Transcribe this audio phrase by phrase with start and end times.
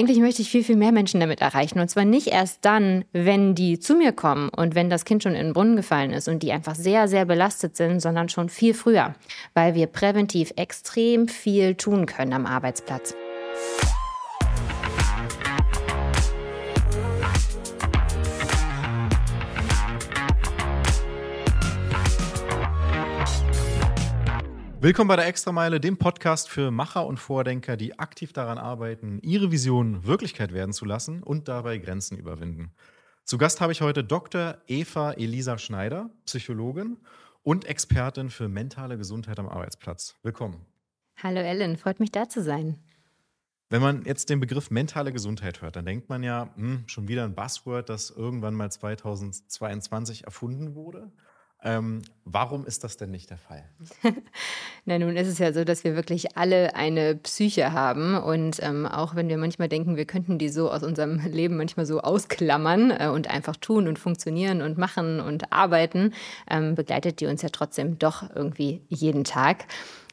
[0.00, 1.78] eigentlich möchte ich viel, viel mehr Menschen damit erreichen.
[1.78, 5.34] Und zwar nicht erst dann, wenn die zu mir kommen und wenn das Kind schon
[5.34, 8.72] in den Brunnen gefallen ist und die einfach sehr, sehr belastet sind, sondern schon viel
[8.72, 9.14] früher,
[9.52, 13.14] weil wir präventiv extrem viel tun können am Arbeitsplatz.
[24.82, 29.52] Willkommen bei der Extrameile, dem Podcast für Macher und Vordenker, die aktiv daran arbeiten, ihre
[29.52, 32.72] Vision Wirklichkeit werden zu lassen und dabei Grenzen überwinden.
[33.24, 34.56] Zu Gast habe ich heute Dr.
[34.68, 36.96] Eva Elisa Schneider, Psychologin
[37.42, 40.16] und Expertin für mentale Gesundheit am Arbeitsplatz.
[40.22, 40.64] Willkommen.
[41.22, 42.78] Hallo Ellen, freut mich da zu sein.
[43.68, 47.24] Wenn man jetzt den Begriff mentale Gesundheit hört, dann denkt man ja, hm, schon wieder
[47.24, 51.12] ein Buzzword, das irgendwann mal 2022 erfunden wurde.
[51.62, 53.64] Ähm, warum ist das denn nicht der Fall?
[54.86, 58.86] Na nun ist es ja so, dass wir wirklich alle eine Psyche haben und ähm,
[58.86, 62.90] auch wenn wir manchmal denken, wir könnten die so aus unserem Leben manchmal so ausklammern
[62.90, 66.14] äh, und einfach tun und funktionieren und machen und arbeiten,
[66.48, 69.66] ähm, begleitet die uns ja trotzdem doch irgendwie jeden Tag.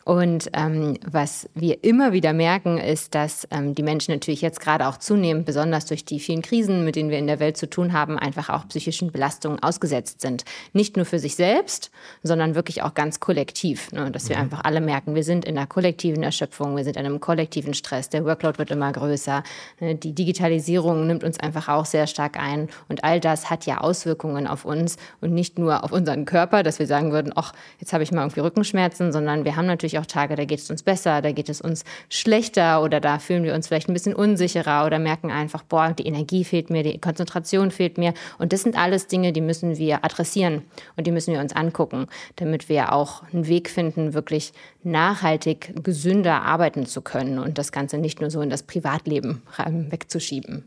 [0.08, 4.88] Und ähm, was wir immer wieder merken, ist, dass ähm, die Menschen natürlich jetzt gerade
[4.88, 7.92] auch zunehmend, besonders durch die vielen Krisen, mit denen wir in der Welt zu tun
[7.92, 10.46] haben, einfach auch psychischen Belastungen ausgesetzt sind.
[10.72, 11.92] Nicht nur für sich selbst,
[12.24, 13.92] sondern wirklich auch ganz kollektiv.
[13.92, 14.10] Ne?
[14.10, 14.44] Dass wir mhm.
[14.44, 18.08] einfach alle merken, wir sind in einer kollektiven Erschöpfung, wir sind in einem kollektiven Stress,
[18.08, 19.44] der Workload wird immer größer,
[19.82, 19.96] ne?
[19.96, 22.70] die Digitalisierung nimmt uns einfach auch sehr stark ein.
[22.88, 26.80] Und all das hat ja Auswirkungen auf uns und nicht nur auf unseren Körper, dass
[26.80, 30.06] wir sagen würden, ach, jetzt habe ich mal irgendwie Rückenschmerzen, sondern wir haben natürlich auch
[30.06, 33.54] Tage, da geht es uns besser, da geht es uns schlechter oder da fühlen wir
[33.54, 37.72] uns vielleicht ein bisschen unsicherer oder merken einfach, boah, die Energie fehlt mir, die Konzentration
[37.72, 38.14] fehlt mir.
[38.38, 40.64] Und das sind alles Dinge, die müssen wir adressieren
[40.96, 46.42] und die müssen wir uns angucken, damit wir auch einen Weg finden, wirklich nachhaltig gesünder
[46.42, 49.42] arbeiten zu können und das Ganze nicht nur so in das Privatleben
[49.90, 50.66] wegzuschieben.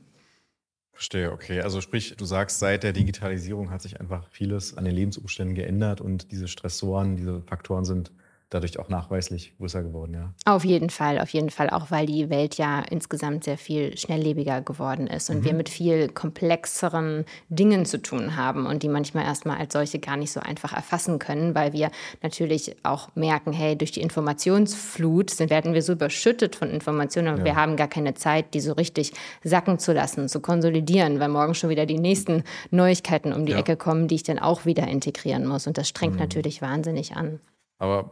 [1.00, 1.62] Verstehe, okay.
[1.62, 6.02] Also sprich, du sagst, seit der Digitalisierung hat sich einfach vieles an den Lebensumständen geändert
[6.02, 8.12] und diese Stressoren, diese Faktoren sind
[8.50, 10.34] dadurch auch nachweislich größer geworden, ja.
[10.44, 14.60] Auf jeden Fall, auf jeden Fall, auch weil die Welt ja insgesamt sehr viel schnelllebiger
[14.60, 15.44] geworden ist und mhm.
[15.44, 20.16] wir mit viel komplexeren Dingen zu tun haben und die manchmal erstmal als solche gar
[20.16, 25.48] nicht so einfach erfassen können, weil wir natürlich auch merken, hey, durch die Informationsflut sind,
[25.48, 27.44] werden wir so überschüttet von Informationen, aber ja.
[27.44, 29.12] wir haben gar keine Zeit, die so richtig
[29.44, 33.58] sacken zu lassen, zu konsolidieren, weil morgen schon wieder die nächsten Neuigkeiten um die ja.
[33.58, 36.20] Ecke kommen, die ich dann auch wieder integrieren muss und das strengt mhm.
[36.20, 37.38] natürlich wahnsinnig an.
[37.78, 38.10] Aber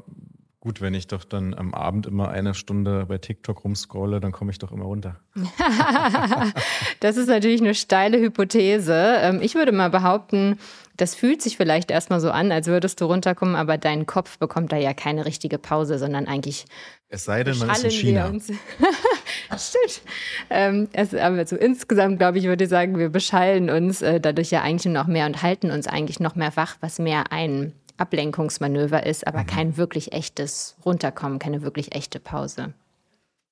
[0.60, 4.50] gut, wenn ich doch dann am Abend immer eine Stunde bei TikTok rumscrolle, dann komme
[4.50, 5.16] ich doch immer runter.
[7.00, 9.18] das ist natürlich eine steile Hypothese.
[9.20, 10.58] Ähm, ich würde mal behaupten,
[10.96, 14.72] das fühlt sich vielleicht erstmal so an, als würdest du runterkommen, aber dein Kopf bekommt
[14.72, 16.66] da ja keine richtige Pause, sondern eigentlich.
[17.08, 18.32] Es sei denn, man ist in China.
[19.56, 20.02] Stimmt.
[20.50, 24.50] Ähm, es, aber so insgesamt, glaube ich, würde ich sagen, wir beschallen uns äh, dadurch
[24.50, 29.04] ja eigentlich noch mehr und halten uns eigentlich noch mehr wach, was mehr ein Ablenkungsmanöver
[29.06, 29.46] ist, aber mhm.
[29.46, 32.74] kein wirklich echtes Runterkommen, keine wirklich echte Pause.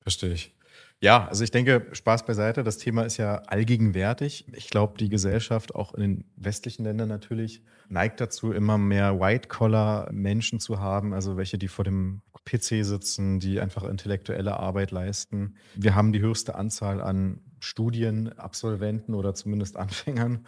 [0.02, 0.52] Verstehe ich.
[1.00, 4.46] Ja, also ich denke, Spaß beiseite, das Thema ist ja allgegenwärtig.
[4.54, 10.58] Ich glaube, die Gesellschaft, auch in den westlichen Ländern natürlich, neigt dazu, immer mehr White-Collar-Menschen
[10.58, 15.56] zu haben, also welche, die vor dem PC sitzen, die einfach intellektuelle Arbeit leisten.
[15.74, 20.46] Wir haben die höchste Anzahl an Studienabsolventen oder zumindest Anfängern.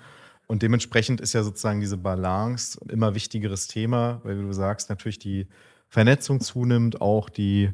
[0.48, 5.19] Und dementsprechend ist ja sozusagen diese Balance ein immer wichtigeres Thema, weil du sagst, natürlich
[5.19, 5.47] die
[5.88, 7.70] Vernetzung zunimmt, auch die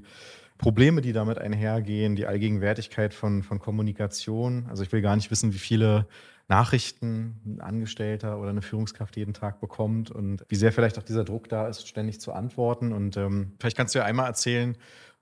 [0.58, 4.66] Probleme, die damit einhergehen, die Allgegenwärtigkeit von, von Kommunikation.
[4.68, 6.06] Also ich will gar nicht wissen, wie viele
[6.48, 11.24] Nachrichten ein Angestellter oder eine Führungskraft jeden Tag bekommt und wie sehr vielleicht auch dieser
[11.24, 12.92] Druck da ist, ständig zu antworten.
[12.92, 14.76] Und ähm, vielleicht kannst du ja einmal erzählen,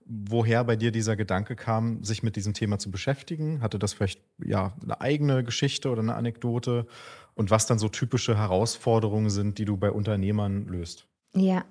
[0.04, 3.60] woher bei dir dieser Gedanke kam, sich mit diesem Thema zu beschäftigen.
[3.62, 6.86] Hatte das vielleicht ja eine eigene Geschichte oder eine Anekdote?
[7.34, 11.06] Und was dann so typische Herausforderungen sind, die du bei Unternehmern löst.
[11.34, 11.65] Ja.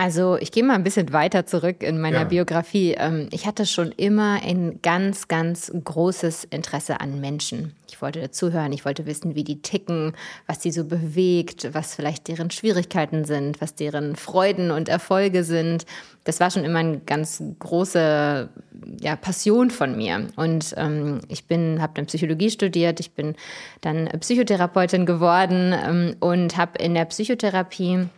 [0.00, 2.24] Also ich gehe mal ein bisschen weiter zurück in meiner ja.
[2.24, 2.94] Biografie.
[2.96, 7.74] Ähm, ich hatte schon immer ein ganz, ganz großes Interesse an Menschen.
[7.86, 10.14] Ich wollte dazuhören, ich wollte wissen, wie die ticken,
[10.46, 15.84] was sie so bewegt, was vielleicht deren Schwierigkeiten sind, was deren Freuden und Erfolge sind.
[16.24, 18.48] Das war schon immer eine ganz große
[19.02, 20.28] ja, Passion von mir.
[20.34, 23.34] Und ähm, ich bin, habe dann Psychologie studiert, ich bin
[23.82, 28.08] dann Psychotherapeutin geworden ähm, und habe in der Psychotherapie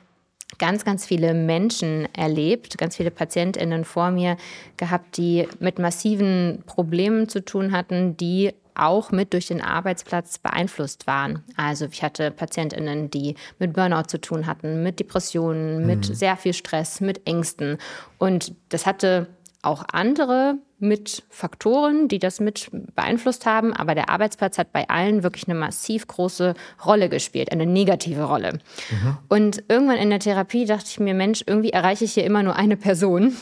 [0.63, 4.37] ganz, ganz viele Menschen erlebt, ganz viele PatientInnen vor mir
[4.77, 11.09] gehabt, die mit massiven Problemen zu tun hatten, die auch mit durch den Arbeitsplatz beeinflusst
[11.09, 11.43] waren.
[11.57, 16.15] Also ich hatte PatientInnen, die mit Burnout zu tun hatten, mit Depressionen, mit mhm.
[16.15, 17.79] sehr viel Stress, mit Ängsten.
[18.19, 19.27] Und das hatte
[19.63, 25.23] auch andere mit Faktoren, die das mit beeinflusst haben, aber der Arbeitsplatz hat bei allen
[25.23, 28.55] wirklich eine massiv große Rolle gespielt, eine negative Rolle.
[28.91, 29.19] Mhm.
[29.29, 32.57] Und irgendwann in der Therapie dachte ich mir, Mensch, irgendwie erreiche ich hier immer nur
[32.57, 33.37] eine Person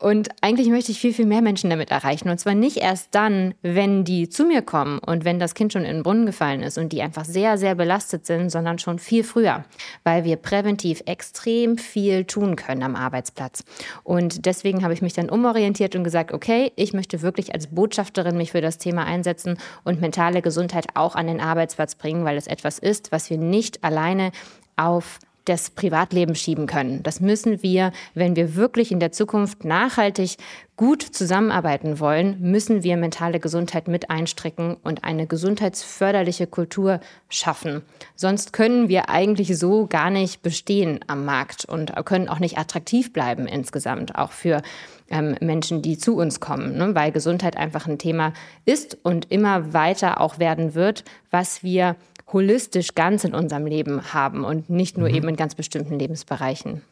[0.00, 2.28] und eigentlich möchte ich viel, viel mehr Menschen damit erreichen.
[2.28, 5.84] Und zwar nicht erst dann, wenn die zu mir kommen und wenn das Kind schon
[5.84, 9.22] in den Brunnen gefallen ist und die einfach sehr, sehr belastet sind, sondern schon viel
[9.22, 9.64] früher,
[10.04, 13.64] weil wir präventiv extrem viel tun können am Arbeitsplatz.
[14.02, 18.36] Und deswegen habe ich mich dann umorientiert und gesagt, okay, ich möchte wirklich als Botschafterin
[18.36, 22.46] mich für das Thema einsetzen und mentale Gesundheit auch an den Arbeitsplatz bringen, weil es
[22.46, 24.32] etwas ist, was wir nicht alleine
[24.76, 27.02] auf das Privatleben schieben können.
[27.02, 30.36] Das müssen wir, wenn wir wirklich in der Zukunft nachhaltig
[30.76, 37.00] gut zusammenarbeiten wollen, müssen wir mentale Gesundheit mit einstricken und eine gesundheitsförderliche Kultur
[37.30, 37.82] schaffen.
[38.14, 43.12] Sonst können wir eigentlich so gar nicht bestehen am Markt und können auch nicht attraktiv
[43.12, 44.60] bleiben insgesamt, auch für
[45.08, 46.94] ähm, Menschen, die zu uns kommen, ne?
[46.94, 48.32] weil Gesundheit einfach ein Thema
[48.64, 51.96] ist und immer weiter auch werden wird, was wir
[52.32, 55.14] holistisch ganz in unserem Leben haben und nicht nur mhm.
[55.14, 56.82] eben in ganz bestimmten Lebensbereichen.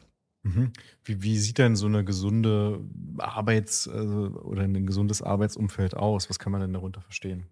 [0.42, 0.72] Mhm.
[1.04, 2.80] Wie, wie, sieht denn so eine gesunde
[3.18, 6.28] Arbeits- also, oder ein gesundes Arbeitsumfeld aus?
[6.28, 7.46] Was kann man denn darunter verstehen?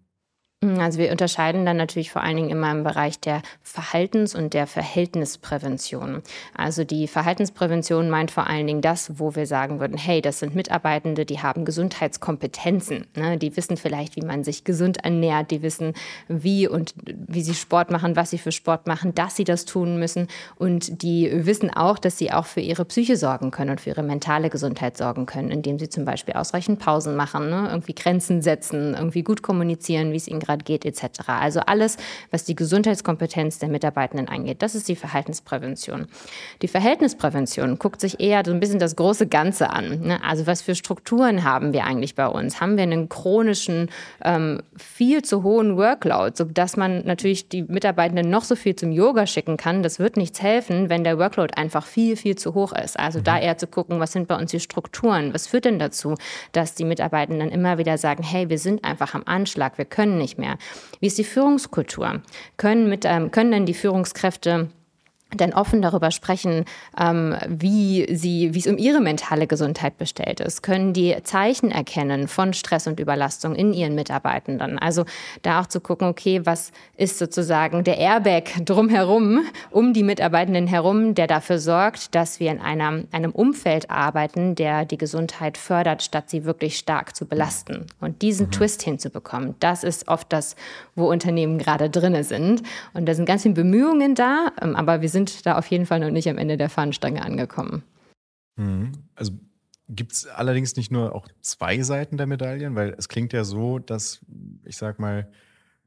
[0.63, 4.53] Hm, also wir unterscheiden dann natürlich vor allen Dingen immer im Bereich der Verhaltens- und
[4.53, 6.23] der Verhältnisprävention.
[6.55, 10.55] Also die Verhaltensprävention meint vor allen Dingen das, wo wir sagen würden, hey, das sind
[10.55, 13.05] Mitarbeitende, die haben Gesundheitskompetenzen.
[13.15, 13.37] Ne?
[13.37, 15.93] Die wissen vielleicht, wie man sich gesund ernährt, die wissen,
[16.29, 19.99] wie und wie sie Sport machen, was sie für Sport machen, dass sie das tun
[19.99, 20.27] müssen.
[20.55, 24.03] Und die wissen auch, dass sie auch für ihre Psyche sorgen können und für ihre
[24.03, 27.67] mentale Gesundheit sorgen können, indem sie zum Beispiel ausreichend Pausen machen, ne?
[27.69, 31.27] irgendwie Grenzen setzen, irgendwie gut kommunizieren, wie es ihnen gerade Grad geht etc.
[31.27, 31.97] Also alles,
[32.31, 34.61] was die Gesundheitskompetenz der Mitarbeitenden angeht.
[34.61, 36.07] Das ist die Verhaltensprävention.
[36.61, 40.01] Die Verhältnisprävention guckt sich eher so ein bisschen das große Ganze an.
[40.01, 40.23] Ne?
[40.23, 42.61] Also was für Strukturen haben wir eigentlich bei uns?
[42.61, 43.89] Haben wir einen chronischen,
[44.23, 49.25] ähm, viel zu hohen Workload, sodass man natürlich die Mitarbeitenden noch so viel zum Yoga
[49.25, 49.83] schicken kann?
[49.83, 52.99] Das wird nichts helfen, wenn der Workload einfach viel, viel zu hoch ist.
[52.99, 53.23] Also mhm.
[53.23, 55.33] da eher zu gucken, was sind bei uns die Strukturen?
[55.33, 56.15] Was führt denn dazu,
[56.51, 60.37] dass die Mitarbeitenden immer wieder sagen, hey, wir sind einfach am Anschlag, wir können nicht
[60.37, 60.57] mehr mehr?
[60.99, 62.21] Wie ist die Führungskultur?
[62.57, 64.69] Können, mit, ähm, können denn die Führungskräfte
[65.35, 66.65] denn offen darüber sprechen,
[66.99, 72.27] ähm, wie sie, wie es um ihre mentale Gesundheit bestellt ist, können die Zeichen erkennen
[72.27, 74.79] von Stress und Überlastung in ihren Mitarbeitenden.
[74.79, 75.05] Also
[75.41, 79.41] da auch zu gucken, okay, was ist sozusagen der Airbag drumherum,
[79.71, 84.85] um die Mitarbeitenden herum, der dafür sorgt, dass wir in einer, einem Umfeld arbeiten, der
[84.85, 87.87] die Gesundheit fördert, statt sie wirklich stark zu belasten.
[87.99, 88.51] Und diesen mhm.
[88.51, 90.55] Twist hinzubekommen, das ist oft das,
[90.95, 92.63] wo Unternehmen gerade drinne sind.
[92.93, 95.85] Und da sind ganz viele Bemühungen da, ähm, aber wir sind sind da auf jeden
[95.85, 97.83] Fall noch nicht am Ende der Fahnenstange angekommen.
[98.55, 98.91] Mhm.
[99.15, 99.33] Also
[99.89, 103.79] gibt es allerdings nicht nur auch zwei Seiten der Medaillen, weil es klingt ja so,
[103.79, 104.21] dass,
[104.63, 105.29] ich sag mal,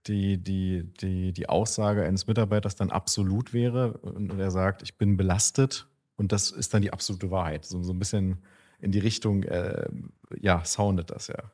[0.06, 5.16] die, die, die, die Aussage eines Mitarbeiters dann absolut wäre und er sagt, ich bin
[5.16, 7.64] belastet und das ist dann die absolute Wahrheit.
[7.64, 8.38] So, so ein bisschen
[8.80, 9.88] in die Richtung, äh,
[10.40, 11.50] ja, soundet das ja.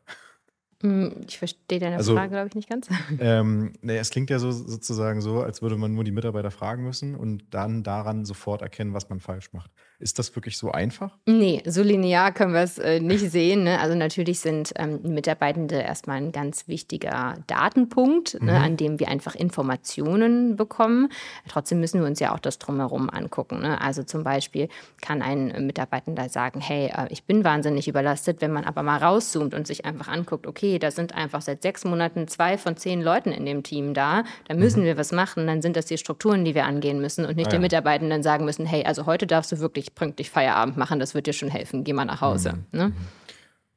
[0.83, 2.89] Hm, ich verstehe deine also, Frage, glaube ich, nicht ganz.
[3.21, 6.83] Ähm, nee, es klingt ja so, sozusagen so, als würde man nur die Mitarbeiter fragen
[6.83, 9.71] müssen und dann daran sofort erkennen, was man falsch macht.
[10.03, 11.17] Ist das wirklich so einfach?
[11.27, 13.63] Nee, so linear können wir es äh, nicht sehen.
[13.63, 13.79] Ne?
[13.79, 18.47] Also natürlich sind ähm, Mitarbeitende erstmal ein ganz wichtiger Datenpunkt, ne, mhm.
[18.47, 21.09] ne, an dem wir einfach Informationen bekommen.
[21.49, 23.61] Trotzdem müssen wir uns ja auch das drumherum angucken.
[23.61, 23.81] Ne?
[23.81, 24.69] Also zum Beispiel
[25.01, 29.55] kann ein Mitarbeitender sagen, hey, äh, ich bin wahnsinnig überlastet, wenn man aber mal rauszoomt
[29.55, 33.31] und sich einfach anguckt, okay, da sind einfach seit sechs Monaten zwei von zehn Leuten
[33.31, 34.87] in dem Team da, da müssen mhm.
[34.87, 37.51] wir was machen, dann sind das die Strukturen, die wir angehen müssen und nicht ah,
[37.51, 37.59] ja.
[37.59, 41.27] den Mitarbeitenden sagen müssen, hey, also heute darfst du wirklich pünktlich Feierabend machen, das wird
[41.27, 42.55] dir schon helfen, geh mal nach Hause.
[42.73, 42.79] Mhm.
[42.79, 42.93] Ne?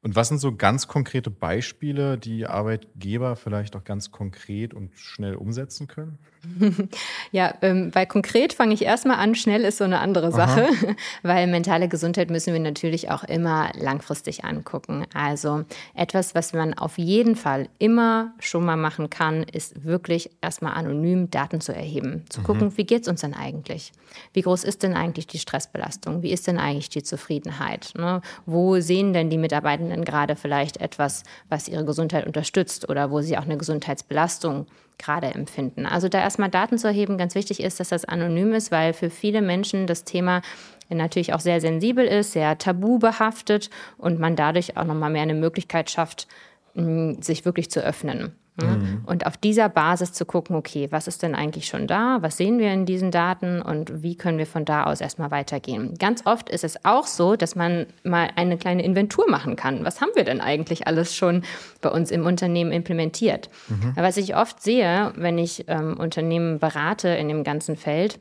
[0.06, 5.34] Und was sind so ganz konkrete Beispiele, die Arbeitgeber vielleicht auch ganz konkret und schnell
[5.34, 6.18] umsetzen können?
[7.32, 9.34] Ja, ähm, bei konkret fange ich erstmal an.
[9.34, 10.94] Schnell ist so eine andere Sache, Aha.
[11.22, 15.04] weil mentale Gesundheit müssen wir natürlich auch immer langfristig angucken.
[15.12, 20.74] Also etwas, was man auf jeden Fall immer schon mal machen kann, ist wirklich erstmal
[20.74, 22.24] anonym Daten zu erheben.
[22.28, 22.44] Zu mhm.
[22.44, 23.92] gucken, wie geht es uns denn eigentlich?
[24.32, 26.22] Wie groß ist denn eigentlich die Stressbelastung?
[26.22, 27.92] Wie ist denn eigentlich die Zufriedenheit?
[27.96, 28.22] Ne?
[28.46, 33.20] Wo sehen denn die Mitarbeitenden denn gerade vielleicht etwas, was ihre Gesundheit unterstützt oder wo
[33.20, 34.66] sie auch eine Gesundheitsbelastung
[34.98, 35.84] gerade empfinden.
[35.86, 39.10] Also da erstmal Daten zu erheben, ganz wichtig ist, dass das anonym ist, weil für
[39.10, 40.42] viele Menschen das Thema
[40.88, 45.34] natürlich auch sehr sensibel ist, sehr tabu behaftet und man dadurch auch nochmal mehr eine
[45.34, 46.28] Möglichkeit schafft,
[46.74, 48.36] sich wirklich zu öffnen.
[48.56, 49.02] Mhm.
[49.04, 52.18] Und auf dieser Basis zu gucken, okay, was ist denn eigentlich schon da?
[52.22, 55.94] Was sehen wir in diesen Daten und wie können wir von da aus erstmal weitergehen?
[55.98, 59.84] Ganz oft ist es auch so, dass man mal eine kleine Inventur machen kann.
[59.84, 61.42] Was haben wir denn eigentlich alles schon
[61.82, 63.50] bei uns im Unternehmen implementiert?
[63.68, 63.92] Mhm.
[63.96, 68.18] Was ich oft sehe, wenn ich ähm, Unternehmen berate in dem ganzen Feld,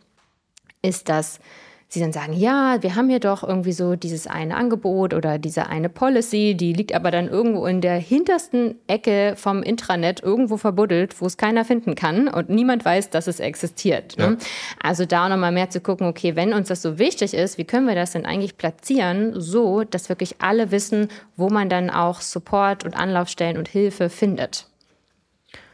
[0.82, 1.40] ist, dass
[1.88, 5.68] sie dann sagen, ja, wir haben hier doch irgendwie so dieses eine Angebot oder diese
[5.68, 11.20] eine Policy, die liegt aber dann irgendwo in der hintersten Ecke vom Intranet irgendwo verbuddelt,
[11.22, 14.18] wo es keiner finden kann und niemand weiß, dass es existiert.
[14.18, 14.24] Ne?
[14.24, 14.48] Ja.
[14.82, 17.88] Also da nochmal mehr zu gucken, okay, wenn uns das so wichtig ist, wie können
[17.88, 22.84] wir das denn eigentlich platzieren, so dass wirklich alle wissen, wo man dann auch Support
[22.84, 24.68] und Anlaufstellen und Hilfe findet.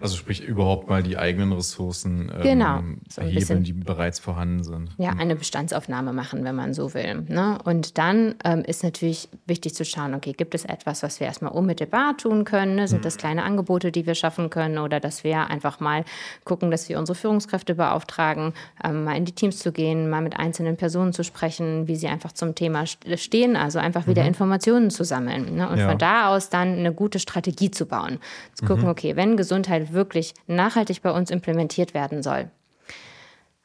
[0.01, 2.79] Also sprich überhaupt mal die eigenen Ressourcen ähm, genau,
[3.09, 4.89] so erhebeln, die bereits vorhanden sind.
[4.97, 7.21] Ja, eine Bestandsaufnahme machen, wenn man so will.
[7.27, 7.57] Ne?
[7.63, 11.51] Und dann ähm, ist natürlich wichtig zu schauen, okay, gibt es etwas, was wir erstmal
[11.51, 12.75] unmittelbar tun können?
[12.75, 12.87] Ne?
[12.87, 13.03] Sind mhm.
[13.03, 14.79] das kleine Angebote, die wir schaffen können?
[14.79, 16.03] Oder dass wir einfach mal
[16.43, 18.53] gucken, dass wir unsere Führungskräfte beauftragen,
[18.83, 22.07] ähm, mal in die Teams zu gehen, mal mit einzelnen Personen zu sprechen, wie sie
[22.07, 24.29] einfach zum Thema stehen, also einfach wieder mhm.
[24.29, 25.55] Informationen zu sammeln.
[25.55, 25.69] Ne?
[25.69, 25.89] Und ja.
[25.89, 28.19] von da aus dann eine gute Strategie zu bauen.
[28.55, 28.89] Zu gucken, mhm.
[28.89, 32.49] okay, wenn Gesundheit wirklich nachhaltig bei uns implementiert werden soll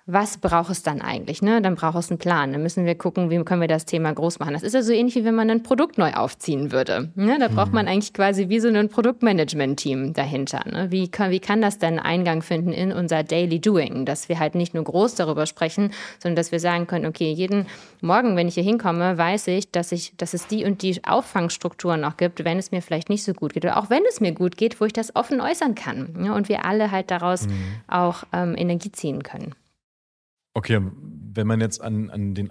[0.09, 1.43] was braucht es dann eigentlich?
[1.43, 1.61] Ne?
[1.61, 2.53] Dann braucht es einen Plan.
[2.53, 4.53] Dann müssen wir gucken, wie können wir das Thema groß machen.
[4.53, 7.11] Das ist ja so ähnlich, wie wenn man ein Produkt neu aufziehen würde.
[7.17, 7.39] Ne?
[7.41, 10.61] Da braucht man eigentlich quasi wie so ein Produktmanagement-Team dahinter.
[10.65, 10.93] Ne?
[10.93, 14.05] Wie, kann, wie kann das denn Eingang finden in unser Daily Doing?
[14.05, 17.67] Dass wir halt nicht nur groß darüber sprechen, sondern dass wir sagen können, okay, jeden
[18.01, 22.01] Morgen, wenn ich hier hinkomme, weiß ich, dass, ich, dass es die und die Auffangstrukturen
[22.01, 23.65] noch gibt, wenn es mir vielleicht nicht so gut geht.
[23.65, 26.15] Oder auch wenn es mir gut geht, wo ich das offen äußern kann.
[26.17, 26.33] Ne?
[26.33, 27.55] Und wir alle halt daraus mhm.
[27.89, 29.53] auch ähm, Energie ziehen können.
[30.57, 30.81] Okay,
[31.35, 32.51] wenn man jetzt an, an den,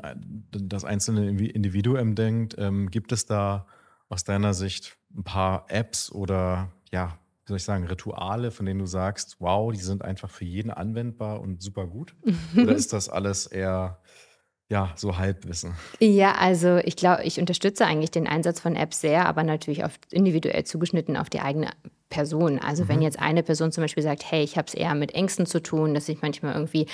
[0.51, 3.65] das einzelne Individuum denkt, ähm, gibt es da
[4.09, 8.79] aus deiner Sicht ein paar Apps oder ja, wie soll ich sagen, Rituale, von denen
[8.79, 12.15] du sagst, wow, die sind einfach für jeden anwendbar und super gut?
[12.55, 13.99] Oder ist das alles eher
[14.69, 15.73] ja, so Halbwissen.
[15.99, 19.93] Ja, also ich glaube, ich unterstütze eigentlich den Einsatz von Apps sehr, aber natürlich auf,
[20.11, 21.71] individuell zugeschnitten auf die eigene
[22.15, 22.59] Person.
[22.59, 22.87] Also mhm.
[22.87, 25.61] wenn jetzt eine Person zum Beispiel sagt, hey, ich habe es eher mit Ängsten zu
[25.61, 26.85] tun, dass ich manchmal irgendwie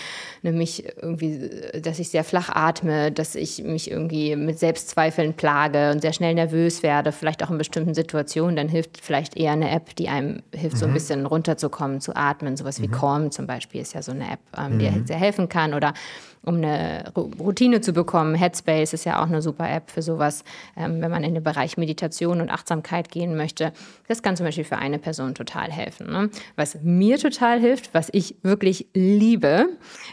[0.42, 6.02] nämlich irgendwie, dass ich sehr flach atme, dass ich mich irgendwie mit Selbstzweifeln plage und
[6.02, 9.96] sehr schnell nervös werde, vielleicht auch in bestimmten Situationen, dann hilft vielleicht eher eine App,
[9.96, 10.80] die einem hilft, mhm.
[10.80, 10.96] so ein mhm.
[10.96, 12.58] bisschen runterzukommen, zu atmen.
[12.58, 12.94] Sowas wie mhm.
[12.94, 15.06] Calm zum Beispiel ist ja so eine App, ähm, die mhm.
[15.06, 15.76] sehr helfen kann.
[15.76, 15.94] Oder
[16.44, 18.36] um eine Routine zu bekommen.
[18.36, 20.44] Headspace ist ja auch eine super App für sowas,
[20.76, 23.74] ähm, wenn man in den Bereich Meditation und Achtsamkeit gehen möchte.
[24.08, 26.12] Das kann zum Beispiel für eine Person total helfen.
[26.12, 26.30] Ne?
[26.56, 29.70] Was mir total hilft, was ich wirklich liebe,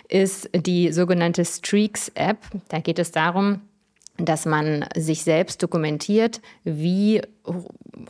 [0.08, 2.38] ist die sogenannte Streaks-App.
[2.68, 3.62] Da geht es darum,
[4.18, 7.22] dass man sich selbst dokumentiert, wie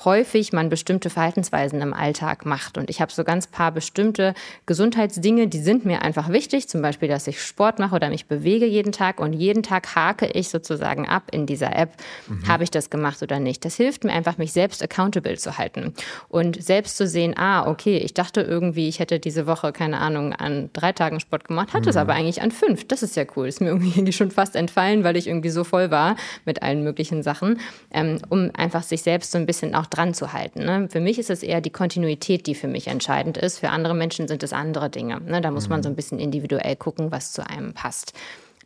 [0.05, 2.79] häufig man bestimmte Verhaltensweisen im Alltag macht.
[2.79, 4.35] Und ich habe so ganz paar bestimmte
[4.67, 6.69] Gesundheitsdinge, die sind mir einfach wichtig.
[6.69, 9.21] Zum Beispiel, dass ich Sport mache oder mich bewege jeden Tag.
[9.21, 11.93] Und jeden Tag hake ich sozusagen ab in dieser App,
[12.29, 12.49] mhm.
[12.49, 13.65] habe ich das gemacht oder nicht.
[13.65, 15.95] Das hilft mir einfach, mich selbst accountable zu halten.
[16.29, 20.33] Und selbst zu sehen, ah, okay, ich dachte irgendwie, ich hätte diese Woche, keine Ahnung,
[20.33, 21.91] an drei Tagen Sport gemacht, hatte mhm.
[21.91, 22.87] es aber eigentlich an fünf.
[22.89, 23.49] Das ist ja cool.
[23.49, 27.23] Ist mir irgendwie schon fast entfallen, weil ich irgendwie so voll war mit allen möglichen
[27.23, 30.65] Sachen, ähm, um einfach sich selbst so ein bisschen auch dran zu halten.
[30.65, 30.89] Ne?
[30.91, 33.59] Für mich ist es eher die Kontinuität, die für mich entscheidend ist.
[33.59, 35.21] Für andere Menschen sind es andere Dinge.
[35.21, 35.41] Ne?
[35.41, 35.71] Da muss mhm.
[35.71, 38.13] man so ein bisschen individuell gucken, was zu einem passt.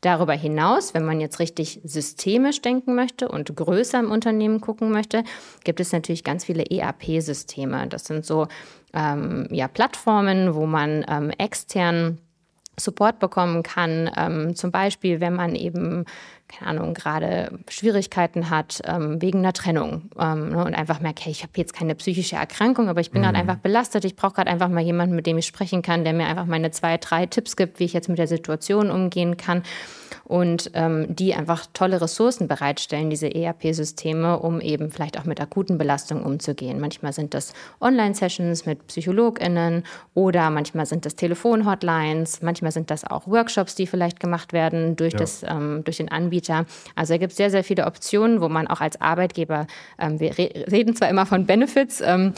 [0.00, 5.23] Darüber hinaus, wenn man jetzt richtig systemisch denken möchte und größer im Unternehmen gucken möchte,
[5.62, 7.87] gibt es natürlich ganz viele ERP-Systeme.
[7.87, 8.49] Das sind so
[8.95, 12.19] ähm, ja, Plattformen, wo man ähm, extern
[12.81, 14.11] Support bekommen kann.
[14.16, 16.04] Ähm, zum Beispiel, wenn man eben
[16.52, 21.32] keine Ahnung, gerade Schwierigkeiten hat ähm, wegen einer Trennung ähm, ne, und einfach merkt, hey,
[21.32, 23.26] ich habe jetzt keine psychische Erkrankung, aber ich bin mhm.
[23.26, 24.04] gerade einfach belastet.
[24.04, 26.71] Ich brauche gerade einfach mal jemanden, mit dem ich sprechen kann, der mir einfach meine
[26.71, 29.62] zwei, drei Tipps gibt, wie ich jetzt mit der Situation umgehen kann
[30.25, 35.78] und ähm, die einfach tolle Ressourcen bereitstellen, diese ERP-Systeme, um eben vielleicht auch mit akuten
[35.78, 36.80] Belastungen umzugehen.
[36.80, 43.26] Manchmal sind das Online-Sessions mit PsychologInnen oder manchmal sind das Telefon-Hotlines, manchmal sind das auch
[43.26, 45.18] Workshops, die vielleicht gemacht werden durch, ja.
[45.18, 46.42] das, ähm, durch den Anbieter.
[46.95, 49.67] Also da gibt es sehr, sehr viele Optionen, wo man auch als Arbeitgeber,
[49.99, 52.33] ähm, wir re reden zwar immer von Benefits, ähm,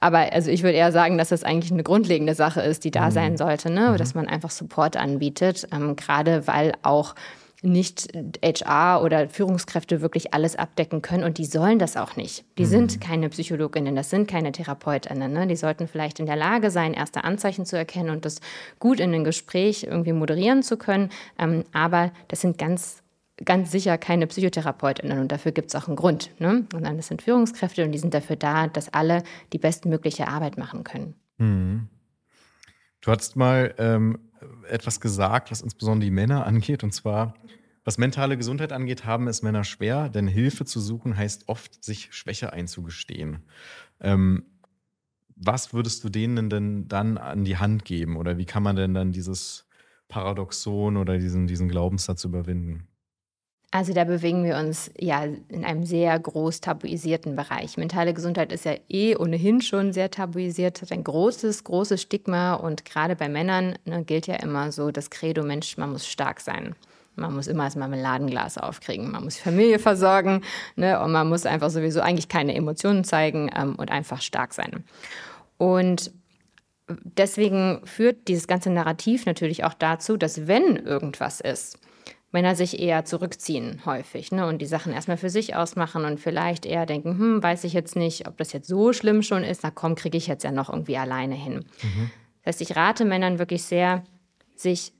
[0.00, 3.06] aber also ich würde eher sagen, dass das eigentlich eine grundlegende Sache ist, die da
[3.06, 3.12] mhm.
[3.12, 3.90] sein sollte, ne?
[3.92, 3.96] Mhm.
[3.96, 7.14] dass man einfach Support anbietet, ähm, gerade weil auch
[7.62, 8.08] nicht
[8.42, 12.44] HR oder Führungskräfte wirklich alles abdecken können und die sollen das auch nicht.
[12.58, 12.68] Die mhm.
[12.68, 15.32] sind keine Psychologinnen, das sind keine Therapeutinnen.
[15.32, 15.46] Ne?
[15.46, 18.40] Die sollten vielleicht in der Lage sein, erste Anzeichen zu erkennen und das
[18.78, 21.10] gut in ein Gespräch irgendwie moderieren zu können.
[21.38, 23.02] Ähm, aber das sind ganz
[23.44, 26.30] ganz sicher keine Psychotherapeutinnen und dafür gibt es auch einen Grund.
[26.38, 26.66] Ne?
[26.72, 30.56] Und dann das sind Führungskräfte und die sind dafür da, dass alle die bestmögliche Arbeit
[30.56, 31.14] machen können.
[31.38, 31.88] Mhm.
[33.02, 34.18] Du hattest mal ähm,
[34.68, 37.34] etwas gesagt, was insbesondere die Männer angeht, und zwar,
[37.84, 42.08] was mentale Gesundheit angeht, haben es Männer schwer, denn Hilfe zu suchen heißt oft, sich
[42.12, 43.44] Schwäche einzugestehen.
[44.00, 44.44] Ähm,
[45.36, 48.16] was würdest du denen denn dann an die Hand geben?
[48.16, 49.68] Oder wie kann man denn dann dieses
[50.08, 52.88] Paradoxon oder diesen, diesen Glaubenssatz überwinden?
[53.72, 57.76] Also da bewegen wir uns ja in einem sehr groß tabuisierten Bereich.
[57.76, 62.84] Mentale Gesundheit ist ja eh ohnehin schon sehr tabuisiert, hat ein großes, großes Stigma und
[62.84, 66.74] gerade bei Männern ne, gilt ja immer so das Credo, Mensch, man muss stark sein.
[67.16, 70.42] Man muss immer das Marmeladenglas aufkriegen, man muss Familie versorgen
[70.76, 74.84] ne, und man muss einfach sowieso eigentlich keine Emotionen zeigen ähm, und einfach stark sein.
[75.58, 76.12] Und
[76.88, 81.78] deswegen führt dieses ganze Narrativ natürlich auch dazu, dass wenn irgendwas ist,
[82.36, 86.66] Männer sich eher zurückziehen häufig ne, und die Sachen erstmal für sich ausmachen und vielleicht
[86.66, 89.70] eher denken, hm, weiß ich jetzt nicht, ob das jetzt so schlimm schon ist, na
[89.70, 91.64] komm, kriege ich jetzt ja noch irgendwie alleine hin.
[91.82, 92.10] Mhm.
[92.42, 94.04] Das heißt, ich rate Männern wirklich sehr,
[94.54, 94.92] sich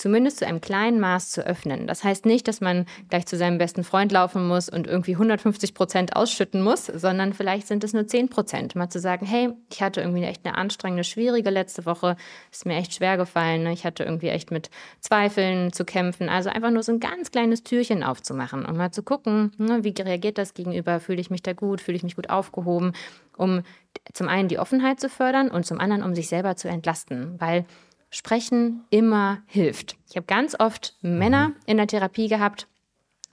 [0.00, 1.86] zumindest zu einem kleinen Maß zu öffnen.
[1.86, 5.74] Das heißt nicht, dass man gleich zu seinem besten Freund laufen muss und irgendwie 150
[5.74, 8.74] Prozent ausschütten muss, sondern vielleicht sind es nur 10 Prozent.
[8.74, 12.16] Mal zu sagen, hey, ich hatte irgendwie echt eine anstrengende, schwierige letzte Woche,
[12.50, 13.72] ist mir echt schwer gefallen, ne?
[13.72, 16.30] ich hatte irgendwie echt mit Zweifeln zu kämpfen.
[16.30, 19.94] Also einfach nur so ein ganz kleines Türchen aufzumachen und mal zu gucken, ne, wie
[20.00, 22.92] reagiert das gegenüber, fühle ich mich da gut, fühle ich mich gut aufgehoben,
[23.36, 23.62] um
[24.14, 27.66] zum einen die Offenheit zu fördern und zum anderen, um sich selber zu entlasten, weil
[28.10, 29.96] Sprechen immer hilft.
[30.08, 32.66] Ich habe ganz oft Männer in der Therapie gehabt,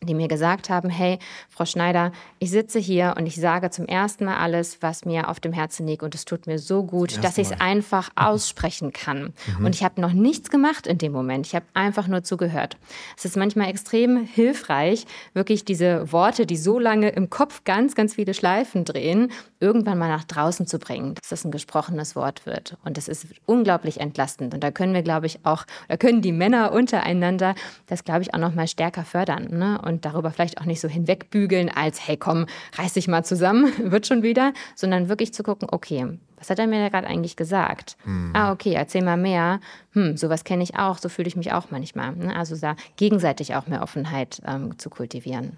[0.04, 1.18] die mir gesagt haben, hey,
[1.50, 5.39] Frau Schneider, ich sitze hier und ich sage zum ersten Mal alles, was mir auf
[5.39, 9.34] dem Herzen liegt und es tut mir so gut, dass ich es einfach aussprechen kann.
[9.58, 9.66] Mhm.
[9.66, 11.48] Und ich habe noch nichts gemacht in dem Moment.
[11.48, 12.77] Ich habe einfach nur zugehört.
[13.18, 18.16] Es ist manchmal extrem hilfreich, wirklich diese Worte, die so lange im Kopf ganz, ganz
[18.16, 22.77] viele Schleifen drehen, irgendwann mal nach draußen zu bringen, dass das ein gesprochenes Wort wird.
[22.86, 24.54] Und das ist unglaublich entlastend.
[24.54, 27.56] Und da können wir, glaube ich, auch, da können die Männer untereinander
[27.88, 29.48] das, glaube ich, auch noch mal stärker fördern.
[29.50, 29.82] Ne?
[29.88, 32.46] Und darüber vielleicht auch nicht so hinwegbügeln als, hey komm,
[32.77, 36.67] reiß dich mal zusammen, wird schon wieder, sondern wirklich zu gucken, okay, was hat er
[36.67, 37.98] mir da gerade eigentlich gesagt?
[38.06, 38.32] Mhm.
[38.34, 39.60] Ah, okay, erzähl mal mehr.
[39.94, 42.16] Hm, sowas kenne ich auch, so fühle ich mich auch manchmal.
[42.16, 42.35] Ne?
[42.35, 45.57] Also da gegenseitig auch mehr Offenheit ähm, zu kultivieren.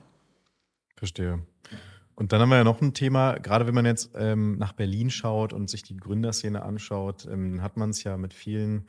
[0.96, 1.40] Verstehe.
[2.16, 5.10] Und dann haben wir ja noch ein Thema, gerade wenn man jetzt ähm, nach Berlin
[5.10, 8.88] schaut und sich die Gründerszene anschaut, ähm, hat man es ja mit vielen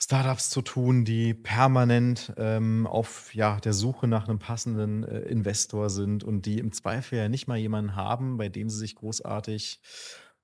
[0.00, 5.90] Startups zu tun, die permanent ähm, auf ja, der Suche nach einem passenden äh, Investor
[5.90, 9.80] sind und die im Zweifel ja nicht mal jemanden haben, bei dem sie sich großartig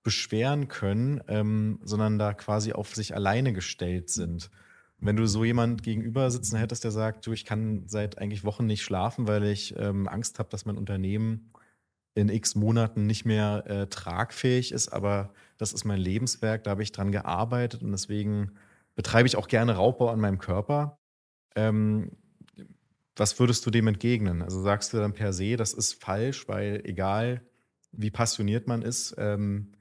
[0.02, 4.50] beschweren können, ähm, sondern da quasi auf sich alleine gestellt sind.
[4.98, 8.66] wenn du so jemand gegenüber sitzen hättest, der sagt, du, ich kann seit eigentlich Wochen
[8.66, 11.52] nicht schlafen, weil ich ähm, Angst habe, dass mein Unternehmen
[12.14, 16.82] in x Monaten nicht mehr äh, tragfähig ist, aber das ist mein Lebenswerk, da habe
[16.82, 18.52] ich dran gearbeitet und deswegen
[18.94, 20.98] betreibe ich auch gerne Raubbau an meinem Körper.
[21.56, 22.12] Ähm,
[23.16, 24.42] was würdest du dem entgegnen?
[24.42, 27.42] Also sagst du dann per se, das ist falsch, weil egal
[27.92, 29.72] wie passioniert man ist, ähm,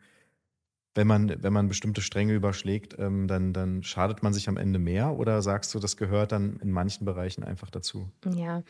[0.95, 4.78] wenn man, wenn man bestimmte Stränge überschlägt, ähm, dann, dann schadet man sich am Ende
[4.78, 5.17] mehr?
[5.17, 8.12] Oder sagst du, das gehört dann in manchen Bereichen einfach dazu?
[8.36, 8.62] Ja,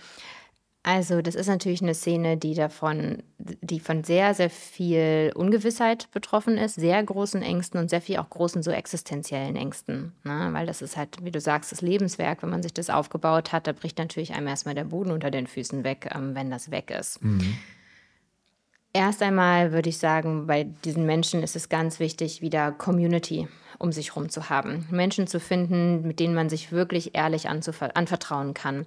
[0.86, 6.58] also, das ist natürlich eine Szene, die davon die von sehr, sehr viel Ungewissheit betroffen
[6.58, 10.50] ist, sehr großen Ängsten und sehr viel auch großen so existenziellen Ängsten, ne?
[10.52, 12.44] Weil das ist halt, wie du sagst, das Lebenswerk.
[12.44, 15.48] Wenn man sich das aufgebaut hat, da bricht natürlich einem erstmal der Boden unter den
[15.48, 17.24] Füßen weg, ähm, wenn das weg ist.
[17.24, 17.56] Mhm.
[18.92, 23.48] Erst einmal würde ich sagen, bei diesen Menschen ist es ganz wichtig, wieder Community
[23.80, 24.88] um sich herum zu haben.
[24.92, 28.86] Menschen zu finden, mit denen man sich wirklich ehrlich anvertrauen kann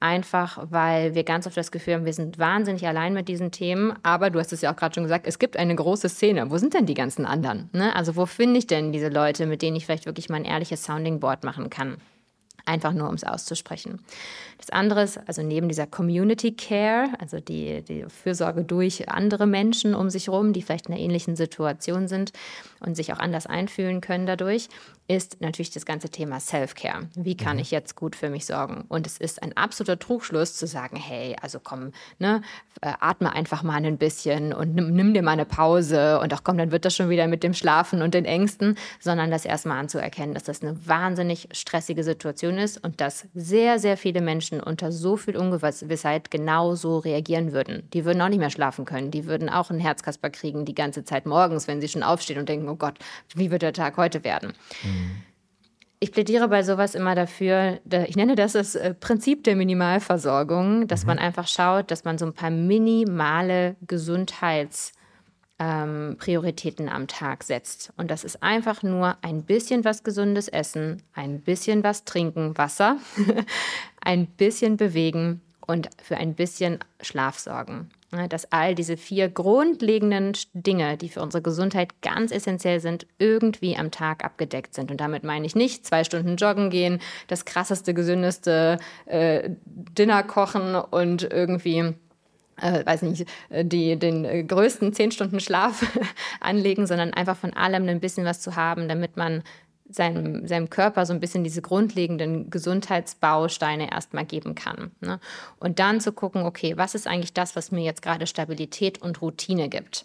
[0.00, 3.94] einfach weil wir ganz oft das Gefühl haben, wir sind wahnsinnig allein mit diesen Themen.
[4.02, 6.50] Aber du hast es ja auch gerade schon gesagt, es gibt eine große Szene.
[6.50, 7.68] Wo sind denn die ganzen anderen?
[7.72, 7.94] Ne?
[7.94, 10.84] Also wo finde ich denn diese Leute, mit denen ich vielleicht wirklich mal ein ehrliches
[10.84, 11.98] Sounding Board machen kann?
[12.68, 13.98] Einfach nur, um es auszusprechen.
[14.58, 19.94] Das andere ist, also neben dieser Community Care, also die, die Fürsorge durch andere Menschen
[19.94, 22.32] um sich herum, die vielleicht in einer ähnlichen Situation sind
[22.80, 24.68] und sich auch anders einfühlen können dadurch,
[25.06, 27.08] ist natürlich das ganze Thema Self-Care.
[27.14, 27.62] Wie kann mhm.
[27.62, 28.84] ich jetzt gut für mich sorgen?
[28.88, 32.42] Und es ist ein absoluter Trugschluss zu sagen, hey, also komm, ne,
[32.82, 36.44] äh, atme einfach mal ein bisschen und nimm, nimm, dir mal eine Pause und auch
[36.44, 39.78] komm, dann wird das schon wieder mit dem Schlafen und den Ängsten, sondern das erstmal
[39.78, 44.92] anzuerkennen, dass das eine wahnsinnig stressige Situation ist und dass sehr, sehr viele Menschen unter
[44.92, 47.88] so viel Ungewissheit genau so reagieren würden.
[47.92, 51.04] Die würden auch nicht mehr schlafen können, die würden auch einen Herzkasper kriegen die ganze
[51.04, 52.98] Zeit morgens, wenn sie schon aufstehen und denken, oh Gott,
[53.34, 54.52] wie wird der Tag heute werden?
[54.82, 55.22] Mhm.
[56.00, 61.02] Ich plädiere bei sowas immer dafür, ich nenne das das äh, Prinzip der Minimalversorgung, dass
[61.02, 61.08] mhm.
[61.08, 64.92] man einfach schaut, dass man so ein paar minimale Gesundheits-
[65.58, 67.92] ähm, Prioritäten am Tag setzt.
[67.96, 72.98] Und das ist einfach nur ein bisschen was Gesundes essen, ein bisschen was trinken, Wasser,
[74.00, 77.90] ein bisschen bewegen und für ein bisschen Schlaf sorgen.
[78.30, 83.90] Dass all diese vier grundlegenden Dinge, die für unsere Gesundheit ganz essentiell sind, irgendwie am
[83.90, 84.90] Tag abgedeckt sind.
[84.90, 90.74] Und damit meine ich nicht zwei Stunden joggen gehen, das krasseste, gesündeste äh, Dinner kochen
[90.74, 91.92] und irgendwie
[92.60, 95.84] äh, weiß nicht, äh, die, den äh, größten zehn Stunden Schlaf
[96.40, 99.42] anlegen, sondern einfach von allem ein bisschen was zu haben, damit man
[99.88, 104.90] seinem, seinem Körper so ein bisschen diese grundlegenden Gesundheitsbausteine erstmal geben kann.
[105.00, 105.18] Ne?
[105.58, 109.22] Und dann zu gucken, okay, was ist eigentlich das, was mir jetzt gerade Stabilität und
[109.22, 110.04] Routine gibt?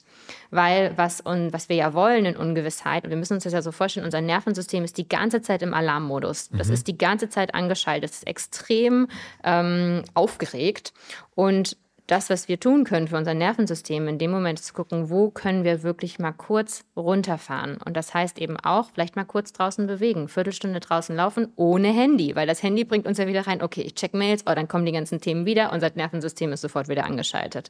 [0.51, 3.61] Weil was, und was wir ja wollen in Ungewissheit, und wir müssen uns das ja
[3.61, 6.49] so vorstellen, unser Nervensystem ist die ganze Zeit im Alarmmodus.
[6.49, 6.73] Das mhm.
[6.73, 9.07] ist die ganze Zeit angeschaltet, das ist extrem
[9.43, 10.93] ähm, aufgeregt.
[11.35, 11.75] Und
[12.07, 15.63] das, was wir tun können für unser Nervensystem, in dem Moment zu gucken, wo können
[15.63, 17.77] wir wirklich mal kurz runterfahren.
[17.85, 22.35] Und das heißt eben auch, vielleicht mal kurz draußen bewegen, Viertelstunde draußen laufen, ohne Handy,
[22.35, 24.85] weil das Handy bringt uns ja wieder rein, okay, ich check Mails, oh, dann kommen
[24.85, 27.69] die ganzen Themen wieder, unser Nervensystem ist sofort wieder angeschaltet.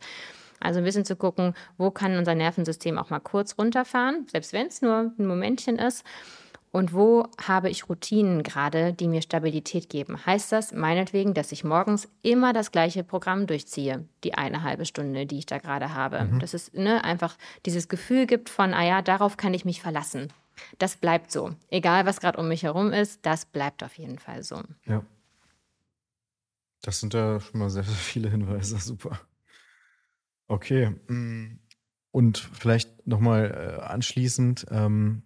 [0.59, 4.67] Also ein bisschen zu gucken, wo kann unser Nervensystem auch mal kurz runterfahren, selbst wenn
[4.67, 6.03] es nur ein Momentchen ist
[6.73, 10.25] und wo habe ich Routinen gerade, die mir Stabilität geben?
[10.25, 15.27] Heißt das meinetwegen, dass ich morgens immer das gleiche Programm durchziehe, die eine halbe Stunde,
[15.27, 16.23] die ich da gerade habe?
[16.23, 16.39] Mhm.
[16.39, 20.33] Dass es ne, einfach dieses Gefühl gibt von, ah ja, darauf kann ich mich verlassen.
[20.79, 21.55] Das bleibt so.
[21.69, 24.59] Egal, was gerade um mich herum ist, das bleibt auf jeden Fall so.
[24.87, 25.05] Ja.
[26.81, 28.77] Das sind ja schon mal sehr, sehr viele Hinweise.
[28.79, 29.19] Super.
[30.47, 30.89] Okay.
[31.07, 31.59] Mm.
[32.09, 35.21] Und vielleicht nochmal äh, anschließend, ähm,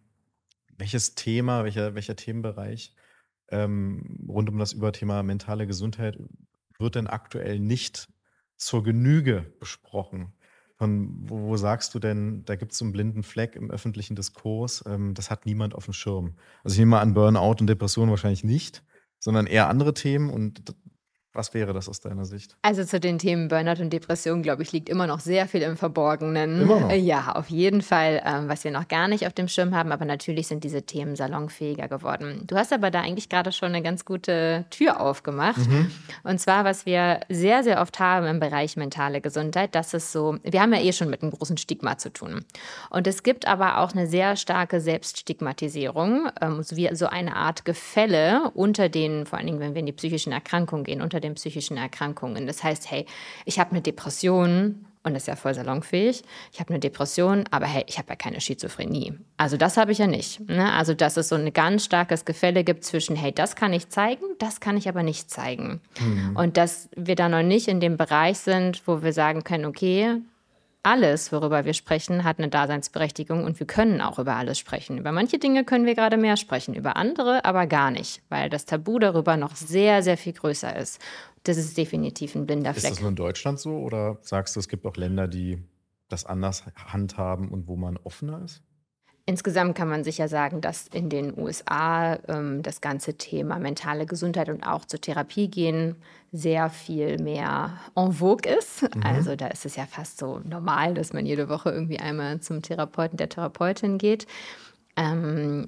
[0.78, 2.94] welches Thema, welcher, welcher Themenbereich
[3.50, 6.18] ähm, rund um das Überthema mentale Gesundheit
[6.80, 8.08] wird denn aktuell nicht
[8.56, 10.34] zur Genüge besprochen?
[10.76, 14.16] Von wo, wo sagst du denn, da gibt es so einen blinden Fleck im öffentlichen
[14.16, 16.38] Diskurs, ähm, das hat niemand auf dem Schirm.
[16.64, 18.84] Also ich nehme mal an, Burnout und Depression wahrscheinlich nicht,
[19.20, 20.76] sondern eher andere Themen und
[21.38, 22.58] was wäre das aus deiner Sicht?
[22.64, 25.78] Also zu den Themen Burnout und Depression, glaube ich, liegt immer noch sehr viel im
[25.78, 26.64] Verborgenen.
[26.64, 26.92] Immer noch.
[26.92, 30.04] Ja, auf jeden Fall, ähm, was wir noch gar nicht auf dem Schirm haben, aber
[30.04, 32.44] natürlich sind diese Themen salonfähiger geworden.
[32.48, 35.68] Du hast aber da eigentlich gerade schon eine ganz gute Tür aufgemacht.
[35.68, 35.92] Mhm.
[36.24, 40.38] Und zwar, was wir sehr, sehr oft haben im Bereich mentale Gesundheit, das ist so,
[40.44, 42.44] wir haben ja eh schon mit einem großen Stigma zu tun.
[42.90, 48.52] Und es gibt aber auch eine sehr starke Selbststigmatisierung, ähm, wie so eine Art Gefälle
[48.56, 51.36] unter den, vor allen Dingen, wenn wir in die psychischen Erkrankungen gehen, unter den den
[51.36, 52.48] psychischen Erkrankungen.
[52.48, 53.06] Das heißt, hey,
[53.46, 56.24] ich habe eine Depression und das ist ja voll salonfähig.
[56.52, 59.14] Ich habe eine Depression, aber hey, ich habe ja keine Schizophrenie.
[59.38, 60.48] Also das habe ich ja nicht.
[60.50, 60.72] Ne?
[60.74, 64.24] Also dass es so ein ganz starkes Gefälle gibt zwischen, hey, das kann ich zeigen,
[64.40, 65.80] das kann ich aber nicht zeigen.
[66.00, 66.36] Mhm.
[66.36, 70.22] Und dass wir da noch nicht in dem Bereich sind, wo wir sagen können, okay,
[70.88, 74.98] alles, worüber wir sprechen, hat eine Daseinsberechtigung und wir können auch über alles sprechen.
[74.98, 78.66] Über manche Dinge können wir gerade mehr sprechen, über andere aber gar nicht, weil das
[78.66, 81.02] Tabu darüber noch sehr, sehr viel größer ist.
[81.44, 82.86] Das ist definitiv ein blinder Fleck.
[82.86, 85.62] Ist das nur in Deutschland so oder sagst du, es gibt auch Länder, die
[86.08, 88.64] das anders handhaben und wo man offener ist?
[89.30, 94.48] Insgesamt kann man sicher sagen, dass in den USA ähm, das ganze Thema mentale Gesundheit
[94.48, 95.98] und auch zur Therapie gehen
[96.32, 98.84] sehr viel mehr en vogue ist.
[98.84, 99.04] Mhm.
[99.04, 102.62] Also da ist es ja fast so normal, dass man jede Woche irgendwie einmal zum
[102.62, 104.28] Therapeuten, der Therapeutin geht.
[104.96, 105.68] Ähm,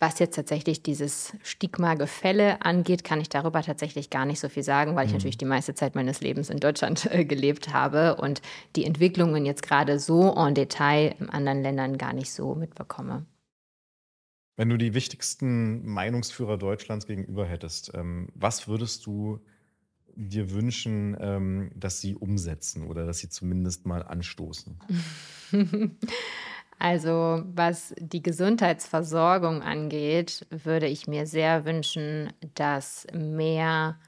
[0.00, 4.96] was jetzt tatsächlich dieses Stigma-Gefälle angeht, kann ich darüber tatsächlich gar nicht so viel sagen,
[4.96, 5.18] weil ich mhm.
[5.18, 8.40] natürlich die meiste Zeit meines Lebens in Deutschland äh, gelebt habe und
[8.76, 13.26] die Entwicklungen jetzt gerade so en Detail in anderen Ländern gar nicht so mitbekomme.
[14.56, 19.40] Wenn du die wichtigsten Meinungsführer Deutschlands gegenüber hättest, ähm, was würdest du
[20.16, 24.78] dir wünschen, ähm, dass sie umsetzen oder dass sie zumindest mal anstoßen?
[26.80, 33.98] Also was die Gesundheitsversorgung angeht, würde ich mir sehr wünschen, dass mehr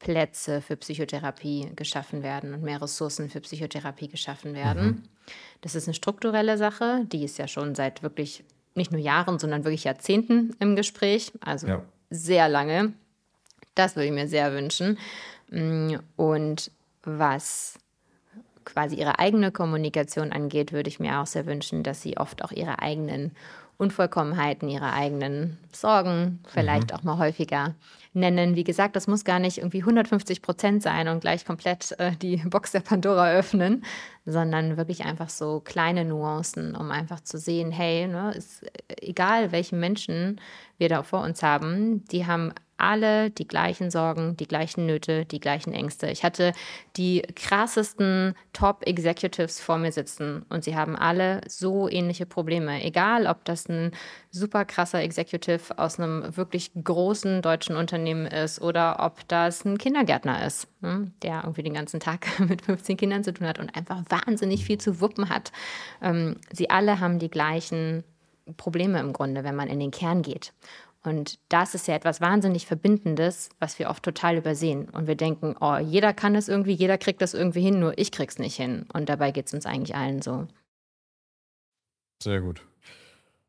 [0.00, 4.84] Plätze für Psychotherapie geschaffen werden und mehr Ressourcen für Psychotherapie geschaffen werden.
[4.84, 5.02] Mhm.
[5.62, 9.64] Das ist eine strukturelle Sache, die ist ja schon seit wirklich nicht nur Jahren, sondern
[9.64, 11.82] wirklich Jahrzehnten im Gespräch, also ja.
[12.10, 12.92] sehr lange.
[13.74, 14.98] Das würde ich mir sehr wünschen.
[15.48, 16.70] Mm, und
[17.02, 17.78] was
[18.64, 22.52] quasi ihre eigene Kommunikation angeht, würde ich mir auch sehr wünschen, dass sie oft auch
[22.52, 23.32] ihre eigenen
[23.78, 26.96] Unvollkommenheiten, ihre eigenen Sorgen vielleicht mhm.
[26.96, 27.74] auch mal häufiger
[28.12, 28.56] nennen.
[28.56, 32.36] Wie gesagt, das muss gar nicht irgendwie 150 Prozent sein und gleich komplett äh, die
[32.46, 33.84] Box der Pandora öffnen,
[34.26, 38.64] sondern wirklich einfach so kleine Nuancen, um einfach zu sehen, hey, ne, ist
[39.00, 40.40] egal welchen Menschen
[40.78, 45.38] wir da vor uns haben, die haben alle die gleichen Sorgen, die gleichen Nöte, die
[45.38, 46.08] gleichen Ängste.
[46.08, 46.52] Ich hatte
[46.96, 52.82] die krassesten Top-Executives vor mir sitzen und sie haben alle so ähnliche Probleme.
[52.82, 53.92] Egal, ob das ein
[54.30, 60.46] super krasser Executive aus einem wirklich großen deutschen Unternehmen ist oder ob das ein Kindergärtner
[60.46, 64.02] ist, ne, der irgendwie den ganzen Tag mit 15 Kindern zu tun hat und einfach
[64.08, 65.52] wahnsinnig viel zu wuppen hat.
[66.02, 68.04] Ähm, sie alle haben die gleichen
[68.56, 70.52] Probleme im Grunde, wenn man in den Kern geht.
[71.02, 74.88] Und das ist ja etwas wahnsinnig Verbindendes, was wir oft total übersehen.
[74.90, 78.12] Und wir denken, oh, jeder kann das irgendwie, jeder kriegt das irgendwie hin, nur ich
[78.12, 78.86] krieg's nicht hin.
[78.92, 80.46] Und dabei geht es uns eigentlich allen so.
[82.22, 82.62] Sehr gut.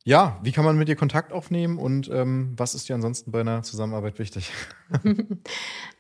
[0.03, 3.41] Ja, wie kann man mit dir Kontakt aufnehmen und ähm, was ist dir ansonsten bei
[3.41, 4.51] einer Zusammenarbeit wichtig?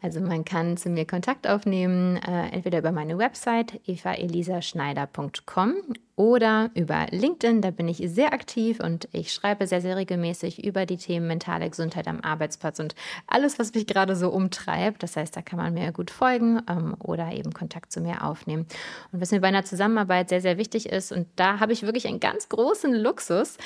[0.01, 5.75] also man kann zu mir Kontakt aufnehmen, äh, entweder über meine Website evaelisaschneider.com
[6.21, 10.85] oder über LinkedIn, da bin ich sehr aktiv und ich schreibe sehr, sehr regelmäßig über
[10.85, 12.93] die Themen mentale Gesundheit am Arbeitsplatz und
[13.25, 15.01] alles, was mich gerade so umtreibt.
[15.01, 18.67] Das heißt, da kann man mir gut folgen ähm, oder eben Kontakt zu mir aufnehmen.
[19.11, 22.07] Und was mir bei einer Zusammenarbeit sehr, sehr wichtig ist, und da habe ich wirklich
[22.07, 23.57] einen ganz großen Luxus,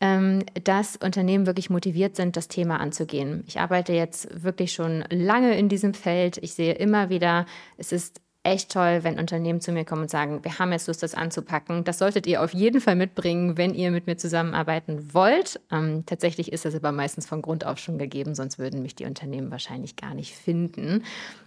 [0.00, 3.42] ähm, dass Unternehmen wirklich motiviert sind, das Thema anzugehen.
[3.48, 6.38] Ich arbeite jetzt wirklich schon lange in diesem Feld.
[6.38, 7.46] Ich sehe immer wieder,
[7.78, 11.02] es ist echt toll, wenn Unternehmen zu mir kommen und sagen, wir haben jetzt Lust,
[11.02, 11.84] das anzupacken.
[11.84, 15.60] Das solltet ihr auf jeden Fall mitbringen, wenn ihr mit mir zusammenarbeiten wollt.
[15.70, 19.04] Ähm, tatsächlich ist das aber meistens von Grund auf schon gegeben, sonst würden mich die
[19.04, 21.04] Unternehmen wahrscheinlich gar nicht finden.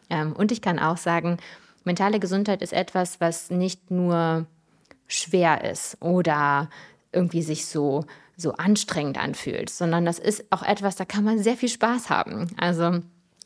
[0.10, 1.38] Ähm, und ich kann auch sagen,
[1.84, 4.46] mentale Gesundheit ist etwas, was nicht nur
[5.08, 6.70] schwer ist oder
[7.12, 11.56] irgendwie sich so so anstrengend anfühlt, sondern das ist auch etwas, da kann man sehr
[11.56, 12.48] viel Spaß haben.
[12.58, 13.02] Also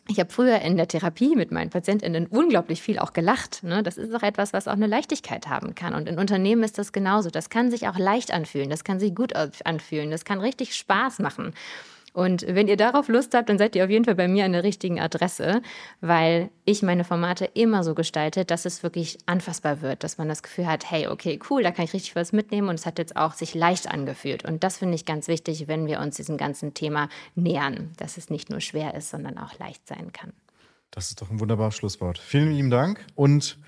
[0.07, 3.63] ich habe früher in der Therapie mit meinen Patientinnen unglaublich viel auch gelacht.
[3.63, 3.83] Ne?
[3.83, 5.93] Das ist auch etwas, was auch eine Leichtigkeit haben kann.
[5.93, 7.29] Und in Unternehmen ist das genauso.
[7.29, 11.19] Das kann sich auch leicht anfühlen, das kann sich gut anfühlen, das kann richtig Spaß
[11.19, 11.53] machen.
[12.17, 14.51] Und wenn ihr darauf Lust habt, dann seid ihr auf jeden Fall bei mir an
[14.51, 15.61] der richtigen Adresse,
[16.01, 20.41] weil ich meine Formate immer so gestalte, dass es wirklich anfassbar wird, dass man das
[20.41, 23.15] Gefühl hat, hey, okay, cool, da kann ich richtig was mitnehmen und es hat jetzt
[23.15, 24.45] auch sich leicht angefühlt.
[24.45, 28.31] Und das finde ich ganz wichtig, wenn wir uns diesem ganzen Thema nähern, dass es
[28.31, 30.33] nicht nur schwer ist, sondern auch leicht sein kann.
[30.89, 32.17] Das ist doch ein wunderbares Schlusswort.
[32.17, 33.59] Vielen lieben Dank und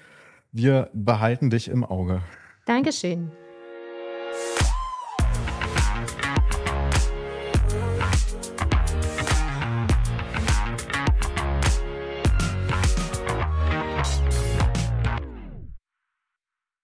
[0.51, 2.23] wir behalten dich im Auge.
[2.65, 3.31] Dankeschön.